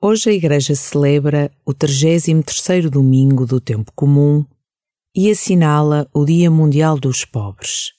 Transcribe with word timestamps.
Hoje 0.00 0.30
a 0.30 0.32
Igreja 0.32 0.76
celebra 0.76 1.50
o 1.66 1.74
33º 1.74 2.88
domingo 2.88 3.44
do 3.44 3.60
tempo 3.60 3.90
comum 3.96 4.46
e 5.12 5.28
assinala 5.28 6.08
o 6.14 6.24
Dia 6.24 6.48
Mundial 6.48 7.00
dos 7.00 7.24
Pobres. 7.24 7.97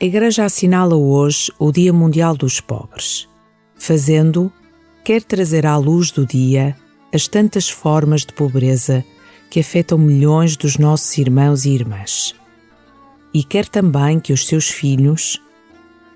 A 0.00 0.04
Igreja 0.04 0.44
assinala 0.44 0.96
hoje 0.96 1.52
o 1.56 1.70
Dia 1.70 1.92
Mundial 1.92 2.36
dos 2.36 2.60
Pobres. 2.60 3.28
Fazendo, 3.76 4.52
quer 5.04 5.22
trazer 5.22 5.64
à 5.64 5.76
luz 5.76 6.10
do 6.10 6.26
dia 6.26 6.76
as 7.12 7.28
tantas 7.28 7.70
formas 7.70 8.22
de 8.22 8.32
pobreza 8.32 9.04
que 9.48 9.60
afetam 9.60 9.96
milhões 9.96 10.56
dos 10.56 10.78
nossos 10.78 11.16
irmãos 11.16 11.64
e 11.64 11.70
irmãs. 11.70 12.34
E 13.32 13.44
quer 13.44 13.68
também 13.68 14.18
que 14.18 14.32
os 14.32 14.48
seus 14.48 14.68
filhos, 14.68 15.40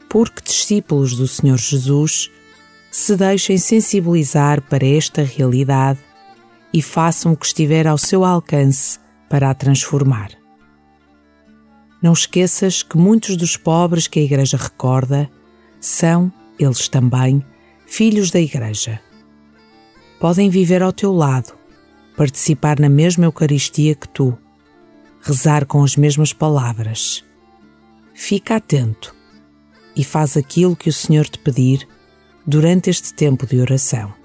porque 0.09 0.43
discípulos 0.43 1.17
do 1.17 1.29
Senhor 1.29 1.59
Jesus, 1.59 2.33
se 2.91 3.15
deixem 3.17 3.59
sensibilizar 3.59 4.61
para 4.61 4.85
esta 4.85 5.23
realidade 5.23 6.01
e 6.75 6.83
façam 6.83 7.33
o 7.33 7.37
que 7.37 7.47
estiver 7.47 7.87
ao 7.87 7.97
seu 7.97 8.25
alcance 8.25 8.99
para 9.31 9.49
a 9.49 9.55
transformar. 9.55 10.31
Não 12.03 12.13
esqueças 12.13 12.83
que 12.83 12.97
muitos 12.97 13.37
dos 13.37 13.57
pobres 13.57 14.07
que 14.07 14.21
a 14.21 14.23
Igreja 14.23 14.57
recorda 14.57 15.29
são, 15.81 16.33
eles 16.59 16.89
também, 16.89 17.45
filhos 17.87 18.31
da 18.31 18.41
Igreja. 18.41 19.01
Podem 20.21 20.51
viver 20.51 20.83
ao 20.83 20.93
teu 20.93 21.13
lado, 21.13 21.55
participar 22.17 22.79
na 22.79 22.89
mesma 22.89 23.25
Eucaristia 23.25 23.95
que 23.95 24.09
tu, 24.09 24.37
rezar 25.21 25.67
com 25.67 25.83
as 25.83 25.97
mesmas 25.97 26.33
palavras. 26.33 27.25
Fica 28.15 28.57
atento 28.57 29.15
e 29.95 30.05
faz 30.05 30.37
aquilo 30.37 30.77
que 30.77 30.89
o 30.89 30.93
Senhor 30.93 31.29
te 31.29 31.39
pedir 31.39 31.87
durante 32.47 32.91
este 32.91 33.13
tempo 33.13 33.47
de 33.47 33.61
oração. 33.61 34.18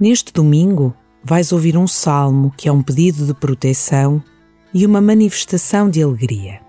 Neste 0.00 0.32
domingo, 0.32 0.94
vais 1.22 1.52
ouvir 1.52 1.76
um 1.76 1.86
salmo 1.86 2.54
que 2.56 2.66
é 2.66 2.72
um 2.72 2.82
pedido 2.82 3.26
de 3.26 3.34
proteção 3.34 4.24
e 4.72 4.86
uma 4.86 4.98
manifestação 4.98 5.90
de 5.90 6.02
alegria. 6.02 6.62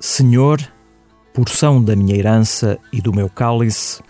Senhor, 0.00 0.66
porção 1.34 1.82
da 1.82 1.94
minha 1.94 2.16
herança 2.16 2.78
e 2.90 3.02
do 3.02 3.12
meu 3.12 3.28
cálice, 3.28 4.02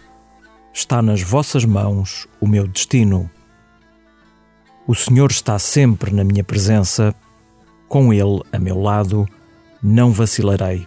está 0.73 1.03
nas 1.03 1.21
vossas 1.21 1.65
mãos 1.65 2.29
o 2.41 2.47
meu 2.47 2.69
destino. 2.69 3.29
O 4.87 4.95
Senhor 4.95 5.33
está 5.33 5.59
sempre 5.59 6.15
na 6.15 6.23
minha 6.23 6.45
presença, 6.45 7.13
com 7.89 8.13
Ele 8.13 8.41
a 8.53 8.59
meu 8.61 8.81
lado, 8.81 9.29
não 9.83 10.13
vacilarei. 10.13 10.87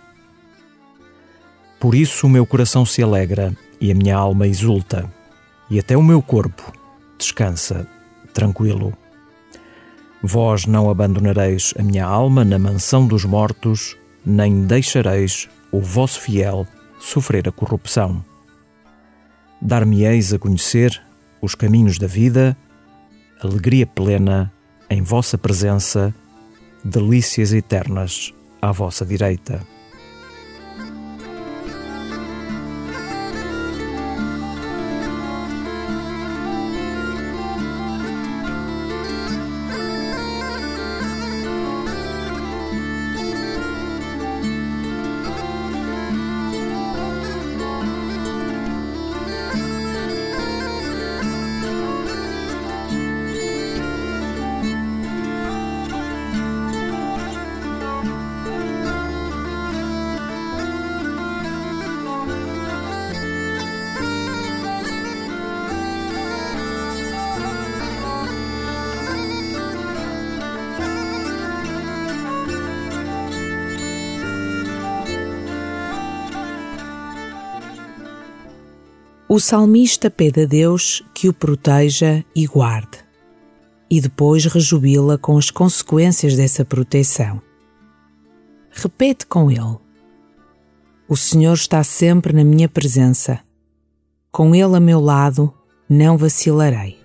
Por 1.81 1.95
isso 1.95 2.27
o 2.27 2.29
meu 2.29 2.45
coração 2.45 2.85
se 2.85 3.03
alegra 3.03 3.53
e 3.81 3.91
a 3.91 3.95
minha 3.95 4.15
alma 4.15 4.47
exulta, 4.47 5.13
e 5.69 5.77
até 5.77 5.97
o 5.97 6.03
meu 6.03 6.21
corpo 6.21 6.78
descansa 7.19 7.85
tranquilo. 8.33 8.93
Vós 10.23 10.65
não 10.65 10.89
abandonareis 10.89 11.73
a 11.77 11.83
minha 11.83 12.05
alma 12.05 12.43
na 12.43 12.57
mansão 12.57 13.07
dos 13.07 13.23
mortos, 13.25 13.95
nem 14.25 14.65
deixareis 14.65 15.47
o 15.71 15.79
vosso 15.79 16.19
fiel 16.19 16.67
sofrer 16.99 17.47
a 17.47 17.51
corrupção. 17.51 18.23
dar-me-eis 19.61 20.33
a 20.33 20.39
conhecer 20.39 21.01
os 21.41 21.53
caminhos 21.53 21.97
da 21.97 22.07
vida, 22.07 22.55
alegria 23.41 23.85
plena 23.85 24.51
em 24.89 25.01
vossa 25.01 25.37
presença, 25.37 26.13
delícias 26.83 27.53
eternas 27.53 28.33
à 28.61 28.71
vossa 28.71 29.05
direita. 29.05 29.61
O 79.31 79.39
salmista 79.39 80.09
pede 80.09 80.41
a 80.41 80.45
Deus 80.45 81.03
que 81.13 81.29
o 81.29 81.33
proteja 81.33 82.25
e 82.35 82.47
guarde, 82.47 82.97
e 83.87 84.01
depois 84.01 84.45
rejubila 84.45 85.19
com 85.19 85.37
as 85.37 85.51
consequências 85.51 86.35
dessa 86.35 86.65
proteção. 86.65 87.39
Repete 88.71 89.27
com 89.27 89.51
ele: 89.51 89.77
O 91.07 91.15
Senhor 91.15 91.53
está 91.53 91.83
sempre 91.83 92.33
na 92.33 92.43
minha 92.43 92.67
presença. 92.67 93.39
Com 94.31 94.55
Ele 94.55 94.75
a 94.75 94.79
meu 94.79 94.99
lado, 94.99 95.53
não 95.87 96.17
vacilarei. 96.17 96.98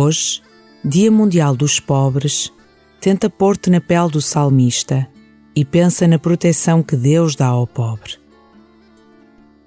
Hoje, 0.00 0.40
Dia 0.84 1.10
Mundial 1.10 1.56
dos 1.56 1.80
Pobres, 1.80 2.52
tenta 3.00 3.28
pôr-te 3.28 3.68
na 3.68 3.80
pele 3.80 4.08
do 4.08 4.22
salmista 4.22 5.08
e 5.56 5.64
pensa 5.64 6.06
na 6.06 6.20
proteção 6.20 6.84
que 6.84 6.94
Deus 6.94 7.34
dá 7.34 7.48
ao 7.48 7.66
pobre. 7.66 8.12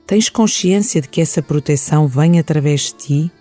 Tens 0.07 0.29
consciência 0.29 1.01
de 1.01 1.09
que 1.09 1.19
essa 1.19 1.41
proteção 1.41 2.07
vem 2.07 2.39
através 2.39 2.83
de 2.83 2.93
ti? 2.93 3.31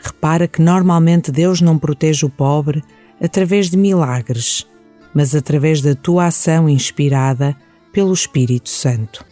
Repara 0.00 0.46
que 0.46 0.62
normalmente 0.62 1.32
Deus 1.32 1.60
não 1.60 1.76
protege 1.76 2.24
o 2.24 2.30
pobre 2.30 2.80
através 3.20 3.68
de 3.68 3.76
milagres, 3.76 4.64
mas 5.12 5.34
através 5.34 5.82
da 5.82 5.96
tua 5.96 6.26
ação 6.26 6.68
inspirada 6.68 7.56
pelo 7.92 8.12
Espírito 8.12 8.68
Santo. 8.68 9.31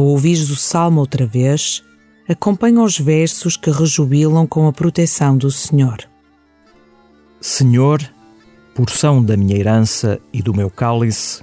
Ao 0.00 0.06
ouvires 0.06 0.48
o 0.48 0.56
salmo 0.56 0.98
outra 0.98 1.26
vez, 1.26 1.84
acompanha 2.26 2.80
os 2.80 2.98
versos 2.98 3.54
que 3.54 3.70
rejubilam 3.70 4.46
com 4.46 4.66
a 4.66 4.72
proteção 4.72 5.36
do 5.36 5.50
Senhor. 5.50 6.08
Senhor, 7.38 8.00
porção 8.74 9.22
da 9.22 9.36
minha 9.36 9.58
herança 9.58 10.18
e 10.32 10.40
do 10.40 10.54
meu 10.54 10.70
cálice, 10.70 11.42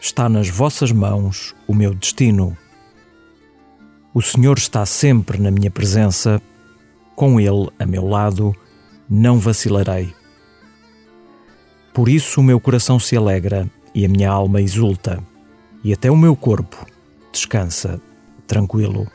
está 0.00 0.26
nas 0.26 0.48
vossas 0.48 0.90
mãos 0.90 1.54
o 1.68 1.74
meu 1.74 1.92
destino. 1.92 2.56
O 4.14 4.22
Senhor 4.22 4.56
está 4.56 4.86
sempre 4.86 5.36
na 5.36 5.50
minha 5.50 5.70
presença, 5.70 6.40
com 7.14 7.38
Ele 7.38 7.68
a 7.78 7.84
meu 7.84 8.06
lado, 8.06 8.56
não 9.06 9.38
vacilarei. 9.38 10.14
Por 11.92 12.08
isso 12.08 12.40
o 12.40 12.42
meu 12.42 12.58
coração 12.58 12.98
se 12.98 13.14
alegra 13.14 13.70
e 13.94 14.02
a 14.06 14.08
minha 14.08 14.30
alma 14.30 14.62
exulta, 14.62 15.22
e 15.84 15.92
até 15.92 16.10
o 16.10 16.16
meu 16.16 16.34
corpo 16.34 16.95
descansa 17.36 18.00
tranquilo. 18.46 19.06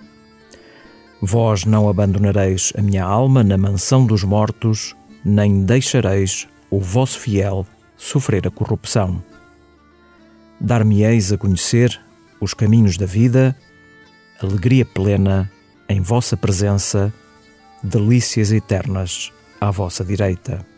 Vós 1.21 1.65
não 1.65 1.87
abandonareis 1.87 2.73
a 2.77 2.81
minha 2.81 3.03
alma 3.03 3.43
na 3.43 3.57
mansão 3.57 4.05
dos 4.05 4.23
mortos, 4.23 4.95
nem 5.23 5.63
deixareis 5.63 6.47
o 6.69 6.79
vosso 6.79 7.19
fiel 7.19 7.65
sofrer 7.95 8.47
a 8.47 8.51
corrupção. 8.51 9.23
Dar-me-eis 10.59 11.31
a 11.31 11.37
conhecer 11.37 11.99
os 12.39 12.53
caminhos 12.53 12.97
da 12.97 13.05
vida, 13.05 13.55
alegria 14.41 14.85
plena 14.85 15.51
em 15.87 16.01
vossa 16.01 16.35
presença, 16.35 17.13
delícias 17.83 18.51
eternas 18.51 19.31
à 19.59 19.69
vossa 19.69 20.03
direita. 20.03 20.70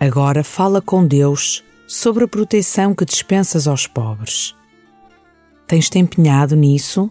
Agora 0.00 0.42
fala 0.42 0.80
com 0.80 1.06
Deus 1.06 1.62
sobre 1.86 2.24
a 2.24 2.28
proteção 2.28 2.94
que 2.94 3.04
dispensas 3.04 3.68
aos 3.68 3.86
pobres. 3.86 4.56
Tens-te 5.66 5.98
empenhado 5.98 6.56
nisso? 6.56 7.10